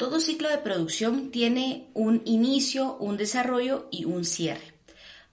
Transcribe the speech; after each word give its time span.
Todo 0.00 0.18
ciclo 0.18 0.48
de 0.48 0.56
producción 0.56 1.30
tiene 1.30 1.90
un 1.92 2.22
inicio, 2.24 2.96
un 2.96 3.18
desarrollo 3.18 3.86
y 3.90 4.06
un 4.06 4.24
cierre. 4.24 4.72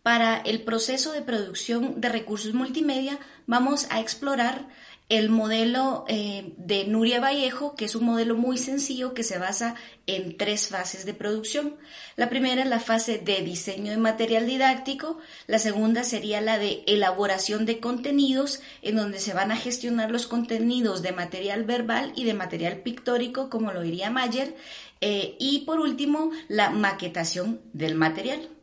Para 0.03 0.35
el 0.41 0.61
proceso 0.61 1.13
de 1.13 1.21
producción 1.21 2.01
de 2.01 2.09
recursos 2.09 2.53
multimedia 2.53 3.17
vamos 3.45 3.87
a 3.91 4.01
explorar 4.01 4.67
el 5.09 5.29
modelo 5.29 6.03
eh, 6.09 6.53
de 6.57 6.85
Nuria 6.85 7.21
Vallejo, 7.21 7.75
que 7.75 7.85
es 7.85 7.95
un 7.95 8.03
modelo 8.03 8.35
muy 8.35 8.57
sencillo 8.57 9.13
que 9.13 9.23
se 9.23 9.37
basa 9.37 9.75
en 10.05 10.35
tres 10.35 10.67
fases 10.67 11.05
de 11.05 11.13
producción. 11.13 11.77
La 12.17 12.29
primera 12.29 12.63
es 12.63 12.67
la 12.67 12.81
fase 12.81 13.17
de 13.17 13.41
diseño 13.41 13.91
de 13.91 13.97
material 13.97 14.45
didáctico, 14.45 15.17
la 15.47 15.59
segunda 15.59 16.03
sería 16.03 16.41
la 16.41 16.57
de 16.57 16.83
elaboración 16.87 17.65
de 17.65 17.79
contenidos, 17.79 18.59
en 18.81 18.97
donde 18.97 19.19
se 19.19 19.33
van 19.33 19.51
a 19.51 19.57
gestionar 19.57 20.11
los 20.11 20.27
contenidos 20.27 21.01
de 21.01 21.13
material 21.13 21.63
verbal 21.63 22.11
y 22.15 22.25
de 22.25 22.33
material 22.33 22.79
pictórico, 22.79 23.49
como 23.49 23.71
lo 23.71 23.81
diría 23.81 24.09
Mayer, 24.09 24.55
eh, 24.99 25.37
y 25.39 25.59
por 25.59 25.79
último, 25.79 26.31
la 26.49 26.69
maquetación 26.69 27.61
del 27.71 27.95
material. 27.95 28.56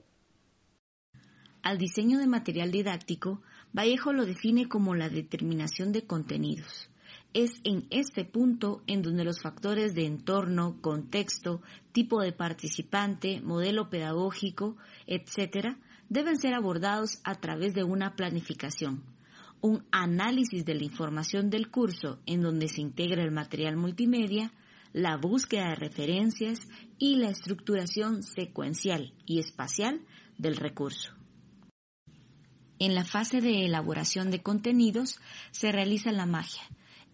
Al 1.64 1.78
diseño 1.78 2.18
de 2.18 2.26
material 2.26 2.70
didáctico, 2.70 3.40
Vallejo 3.72 4.12
lo 4.12 4.26
define 4.26 4.68
como 4.68 4.94
la 4.94 5.08
determinación 5.08 5.92
de 5.92 6.04
contenidos. 6.04 6.90
Es 7.32 7.52
en 7.64 7.86
este 7.88 8.26
punto 8.26 8.82
en 8.86 9.00
donde 9.00 9.24
los 9.24 9.40
factores 9.40 9.94
de 9.94 10.04
entorno, 10.04 10.76
contexto, 10.82 11.62
tipo 11.92 12.20
de 12.20 12.32
participante, 12.32 13.40
modelo 13.40 13.88
pedagógico, 13.88 14.76
etc., 15.06 15.78
deben 16.10 16.36
ser 16.36 16.52
abordados 16.52 17.20
a 17.24 17.36
través 17.36 17.72
de 17.72 17.82
una 17.82 18.14
planificación, 18.14 19.02
un 19.62 19.86
análisis 19.90 20.66
de 20.66 20.74
la 20.74 20.84
información 20.84 21.48
del 21.48 21.70
curso 21.70 22.20
en 22.26 22.42
donde 22.42 22.68
se 22.68 22.82
integra 22.82 23.24
el 23.24 23.30
material 23.30 23.78
multimedia, 23.78 24.52
la 24.92 25.16
búsqueda 25.16 25.70
de 25.70 25.76
referencias 25.76 26.68
y 26.98 27.16
la 27.16 27.30
estructuración 27.30 28.22
secuencial 28.22 29.14
y 29.24 29.38
espacial 29.38 30.02
del 30.36 30.56
recurso. 30.56 31.23
En 32.84 32.94
la 32.94 33.06
fase 33.06 33.40
de 33.40 33.64
elaboración 33.64 34.30
de 34.30 34.42
contenidos 34.42 35.18
se 35.52 35.72
realiza 35.72 36.12
la 36.12 36.26
magia. 36.26 36.60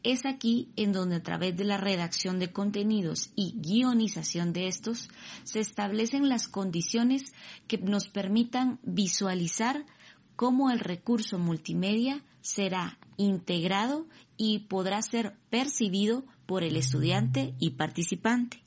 Es 0.02 0.26
aquí 0.26 0.68
en 0.74 0.92
donde 0.92 1.14
a 1.14 1.22
través 1.22 1.56
de 1.56 1.62
la 1.62 1.76
redacción 1.76 2.40
de 2.40 2.50
contenidos 2.50 3.30
y 3.36 3.54
guionización 3.54 4.52
de 4.52 4.66
estos 4.66 5.10
se 5.44 5.60
establecen 5.60 6.28
las 6.28 6.48
condiciones 6.48 7.32
que 7.68 7.78
nos 7.78 8.08
permitan 8.08 8.80
visualizar 8.82 9.86
cómo 10.34 10.72
el 10.72 10.80
recurso 10.80 11.38
multimedia 11.38 12.24
será 12.40 12.98
integrado 13.16 14.08
y 14.36 14.66
podrá 14.70 15.00
ser 15.02 15.36
percibido 15.50 16.24
por 16.46 16.64
el 16.64 16.74
estudiante 16.74 17.54
y 17.60 17.70
participante. 17.70 18.60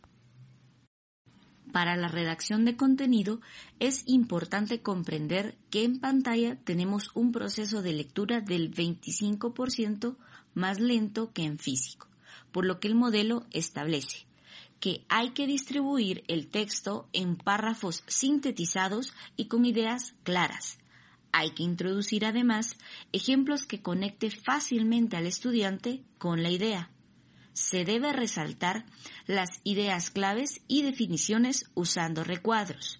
Para 1.73 1.95
la 1.95 2.07
redacción 2.07 2.65
de 2.65 2.75
contenido 2.75 3.41
es 3.79 4.03
importante 4.05 4.83
comprender 4.83 5.57
que 5.71 5.83
en 5.83 5.99
pantalla 5.99 6.55
tenemos 6.55 7.09
un 7.15 7.31
proceso 7.31 7.81
de 7.81 7.93
lectura 7.93 8.41
del 8.41 8.71
25% 8.71 10.15
más 10.53 10.79
lento 10.79 11.33
que 11.33 11.45
en 11.45 11.57
físico, 11.57 12.07
por 12.51 12.63
lo 12.65 12.79
que 12.79 12.87
el 12.87 12.95
modelo 12.95 13.47
establece 13.49 14.27
que 14.79 15.05
hay 15.07 15.31
que 15.31 15.47
distribuir 15.47 16.25
el 16.27 16.47
texto 16.49 17.07
en 17.13 17.37
párrafos 17.37 18.03
sintetizados 18.05 19.13
y 19.37 19.45
con 19.45 19.65
ideas 19.65 20.13
claras. 20.23 20.77
Hay 21.31 21.51
que 21.51 21.63
introducir 21.63 22.25
además 22.25 22.75
ejemplos 23.13 23.65
que 23.65 23.81
conecte 23.81 24.29
fácilmente 24.29 25.15
al 25.15 25.25
estudiante 25.25 26.03
con 26.17 26.43
la 26.43 26.51
idea 26.51 26.92
se 27.53 27.85
debe 27.85 28.13
resaltar 28.13 28.85
las 29.27 29.61
ideas 29.63 30.09
claves 30.09 30.61
y 30.67 30.81
definiciones 30.81 31.69
usando 31.73 32.23
recuadros. 32.23 32.99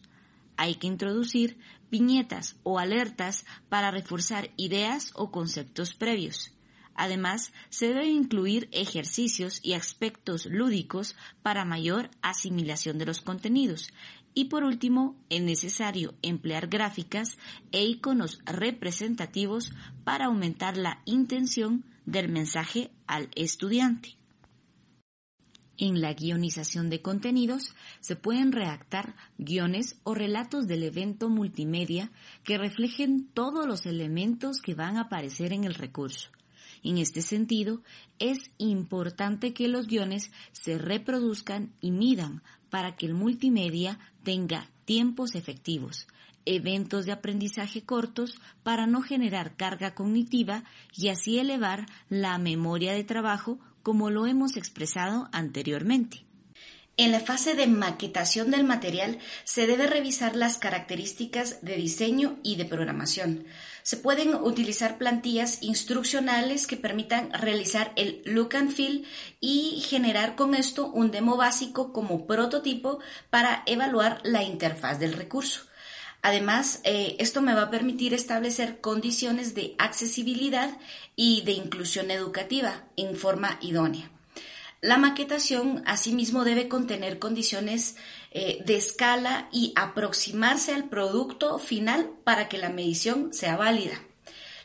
Hay 0.58 0.76
que 0.76 0.88
introducir 0.88 1.58
viñetas 1.92 2.56
o 2.64 2.80
alertas 2.80 3.46
para 3.70 3.92
reforzar 3.92 4.52
ideas 4.58 5.12
o 5.16 5.32
conceptos 5.32 5.94
previos. 5.94 6.54
Además, 6.96 7.54
se 7.70 7.88
debe 7.88 8.08
incluir 8.08 8.70
ejercicios 8.72 9.60
y 9.64 9.74
aspectos 9.74 10.46
lúdicos 10.46 11.16
para 11.42 11.66
mayor 11.66 12.12
asimilación 12.22 13.00
de 13.00 13.06
los 13.06 13.22
contenidos. 13.22 13.92
Y 14.36 14.46
por 14.46 14.64
último, 14.64 15.16
es 15.30 15.42
necesario 15.42 16.14
emplear 16.22 16.68
gráficas 16.68 17.38
e 17.72 17.84
iconos 17.84 18.40
representativos 18.46 19.72
para 20.04 20.26
aumentar 20.26 20.78
la 20.78 21.02
intención 21.06 21.84
del 22.06 22.30
mensaje 22.30 22.92
al 23.08 23.30
estudiante. 23.36 24.18
En 25.86 26.00
la 26.00 26.14
guionización 26.14 26.90
de 26.90 27.02
contenidos 27.02 27.76
se 28.00 28.16
pueden 28.16 28.54
redactar 28.54 29.18
guiones 29.38 29.98
o 30.06 30.14
relatos 30.14 30.66
del 30.66 30.82
evento 30.84 31.28
multimedia 31.28 32.10
que 32.46 32.58
reflejen 32.58 33.28
todos 33.34 33.68
los 33.68 33.86
elementos 33.86 34.62
que 34.62 34.76
van 34.76 34.96
a 34.96 35.02
aparecer 35.02 35.52
en 35.52 35.66
el 35.66 35.74
recurso. 35.74 36.30
En 36.84 36.98
este 37.00 37.22
sentido, 37.22 37.82
es 38.18 38.50
importante 38.60 39.54
que 39.54 39.68
los 39.68 39.88
guiones 39.88 40.32
se 40.54 40.78
reproduzcan 40.78 41.74
y 41.82 41.92
midan 41.92 42.44
para 42.70 42.96
que 42.96 43.06
el 43.06 43.14
multimedia 43.14 44.00
tenga 44.24 44.70
tiempos 44.86 45.36
efectivos, 45.36 46.08
eventos 46.46 47.06
de 47.06 47.12
aprendizaje 47.12 47.84
cortos 47.84 48.40
para 48.64 48.88
no 48.88 49.02
generar 49.02 49.58
carga 49.58 49.94
cognitiva 49.94 50.64
y 50.96 51.10
así 51.10 51.40
elevar 51.40 51.88
la 52.08 52.38
memoria 52.38 52.94
de 52.94 53.04
trabajo 53.04 53.60
como 53.84 54.10
lo 54.10 54.26
hemos 54.26 54.58
expresado 54.58 55.30
anteriormente. 55.32 56.26
En 56.96 57.12
la 57.12 57.20
fase 57.20 57.56
de 57.56 57.66
maquetación 57.66 58.52
del 58.52 58.64
material 58.64 59.18
se 59.46 59.66
debe 59.66 59.88
revisar 59.88 60.36
las 60.36 60.60
características 60.60 61.58
de 61.64 61.76
diseño 61.76 62.38
y 62.44 62.56
de 62.56 62.66
programación. 62.66 63.46
Se 63.82 63.98
pueden 63.98 64.36
utilizar 64.36 65.00
plantillas 65.00 65.64
instruccionales 65.64 66.68
que 66.68 66.78
permitan 66.78 67.34
realizar 67.34 67.94
el 67.96 68.22
look 68.26 68.56
and 68.56 68.72
feel 68.72 69.08
y 69.40 69.84
generar 69.90 70.36
con 70.36 70.54
esto 70.54 70.86
un 70.86 71.10
demo 71.10 71.36
básico 71.36 71.94
como 71.94 72.28
prototipo 72.28 73.00
para 73.32 73.64
evaluar 73.66 74.22
la 74.24 74.44
interfaz 74.44 75.00
del 75.00 75.14
recurso. 75.14 75.62
Además, 76.24 76.80
eh, 76.86 77.18
esto 77.20 77.42
me 77.42 77.54
va 77.54 77.64
a 77.64 77.70
permitir 77.70 78.14
establecer 78.14 78.80
condiciones 78.80 79.56
de 79.56 79.76
accesibilidad 79.78 80.78
y 81.18 81.42
de 81.42 81.52
inclusión 81.52 82.12
educativa 82.12 82.86
en 82.96 83.18
forma 83.18 83.60
idónea. 83.62 84.10
La 84.80 84.98
maquetación, 84.98 85.84
asimismo, 85.86 86.46
debe 86.46 86.70
contener 86.70 87.20
condiciones 87.20 87.98
eh, 88.32 88.64
de 88.66 88.78
escala 88.78 89.50
y 89.52 89.74
aproximarse 89.76 90.74
al 90.74 90.86
producto 90.86 91.60
final 91.60 92.10
para 92.24 92.48
que 92.48 92.58
la 92.58 92.70
medición 92.70 93.34
sea 93.34 93.58
válida. 93.58 94.02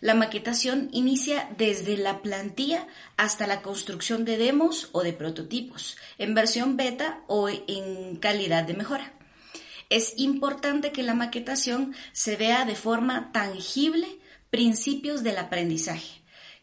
La 0.01 0.15
maquetación 0.15 0.91
inicia 0.93 1.51
desde 1.59 1.97
la 1.97 2.23
plantilla 2.23 2.87
hasta 3.17 3.49
la 3.49 3.63
construcción 3.63 4.25
de 4.25 4.37
demos 4.37 4.91
o 4.93 5.03
de 5.03 5.13
prototipos, 5.13 5.97
en 6.19 6.35
versión 6.35 6.77
beta 6.77 7.25
o 7.27 7.49
en 7.49 8.15
calidad 8.17 8.63
de 8.63 8.75
mejora. 8.75 9.18
Es 9.91 10.15
importante 10.17 10.93
que 10.93 11.03
la 11.03 11.15
maquetación 11.15 11.95
se 12.13 12.37
vea 12.37 12.65
de 12.65 12.75
forma 12.75 13.33
tangible 13.33 14.07
principios 14.51 15.23
del 15.23 15.39
aprendizaje 15.39 16.19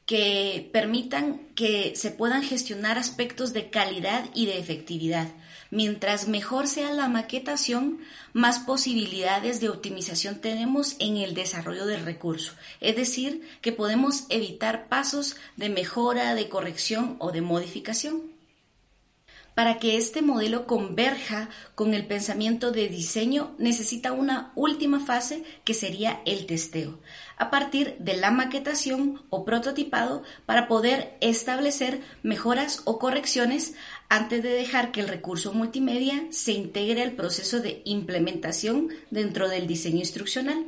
que 0.06 0.70
permitan 0.72 1.48
que 1.56 1.96
se 1.96 2.12
puedan 2.12 2.44
gestionar 2.44 2.98
aspectos 2.98 3.54
de 3.54 3.70
calidad 3.72 4.26
y 4.36 4.46
de 4.46 4.60
efectividad. 4.60 5.28
Mientras 5.72 6.28
mejor 6.28 6.68
sea 6.68 6.92
la 6.92 7.08
maquetación, 7.08 8.00
más 8.32 8.60
posibilidades 8.60 9.60
de 9.60 9.70
optimización 9.70 10.40
tenemos 10.42 10.96
en 11.00 11.18
el 11.18 11.34
desarrollo 11.34 11.88
del 11.88 12.06
recurso. 12.06 12.54
Es 12.82 12.96
decir, 12.96 13.50
que 13.62 13.72
podemos 13.72 14.26
evitar 14.30 14.88
pasos 14.88 15.38
de 15.58 15.70
mejora, 15.70 16.36
de 16.36 16.50
corrección 16.50 17.16
o 17.20 17.32
de 17.32 17.42
modificación. 17.42 18.35
Para 19.56 19.80
que 19.80 19.98
este 19.98 20.22
modelo 20.22 20.68
converja 20.68 21.50
con 21.74 21.94
el 21.94 22.06
pensamiento 22.06 22.72
de 22.72 22.90
diseño, 22.90 23.56
necesita 23.58 24.12
una 24.12 24.52
última 24.54 25.00
fase 25.00 25.44
que 25.64 25.74
sería 25.74 26.22
el 26.26 26.46
testeo, 26.46 27.00
a 27.38 27.50
partir 27.50 27.96
de 28.00 28.18
la 28.18 28.32
maquetación 28.32 29.24
o 29.30 29.46
prototipado 29.46 30.24
para 30.46 30.68
poder 30.68 31.18
establecer 31.22 32.02
mejoras 32.22 32.82
o 32.84 33.00
correcciones 33.00 33.76
antes 34.10 34.44
de 34.44 34.50
dejar 34.50 34.92
que 34.92 35.00
el 35.00 35.08
recurso 35.08 35.54
multimedia 35.54 36.28
se 36.30 36.52
integre 36.52 37.02
al 37.02 37.14
proceso 37.14 37.62
de 37.62 37.82
implementación 37.86 38.90
dentro 39.10 39.48
del 39.48 39.68
diseño 39.68 40.00
instruccional. 40.00 40.66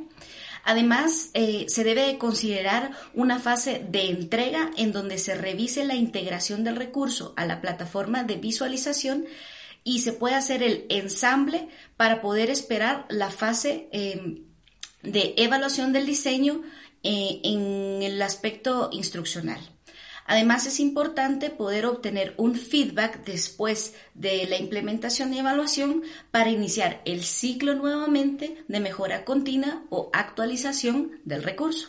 Además, 0.64 1.30
eh, 1.34 1.66
se 1.68 1.84
debe 1.84 2.18
considerar 2.18 2.92
una 3.14 3.38
fase 3.38 3.84
de 3.88 4.10
entrega 4.10 4.70
en 4.76 4.92
donde 4.92 5.18
se 5.18 5.34
revise 5.34 5.84
la 5.84 5.94
integración 5.94 6.64
del 6.64 6.76
recurso 6.76 7.32
a 7.36 7.46
la 7.46 7.60
plataforma 7.60 8.24
de 8.24 8.36
visualización 8.36 9.26
y 9.84 10.00
se 10.00 10.12
puede 10.12 10.34
hacer 10.34 10.62
el 10.62 10.86
ensamble 10.88 11.68
para 11.96 12.20
poder 12.20 12.50
esperar 12.50 13.06
la 13.08 13.30
fase 13.30 13.88
em, 13.92 14.44
de 15.02 15.34
evaluación 15.38 15.92
del 15.92 16.06
diseño 16.06 16.62
eh, 17.02 17.40
en 17.44 18.02
el 18.02 18.20
aspecto 18.20 18.90
instruccional. 18.92 19.60
Además, 20.28 20.66
es 20.66 20.78
importante 20.78 21.48
poder 21.48 21.86
obtener 21.86 22.34
un 22.36 22.54
feedback 22.54 23.24
después 23.24 23.94
de 24.12 24.46
la 24.46 24.58
implementación 24.58 25.32
y 25.32 25.38
evaluación 25.38 26.02
para 26.30 26.50
iniciar 26.50 27.00
el 27.06 27.24
ciclo 27.24 27.74
nuevamente 27.74 28.62
de 28.68 28.80
mejora 28.80 29.24
continua 29.24 29.84
o 29.88 30.10
actualización 30.12 31.12
del 31.24 31.42
recurso. 31.42 31.88